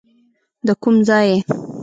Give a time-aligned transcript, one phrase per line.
[0.65, 1.37] د کوم ځای یې.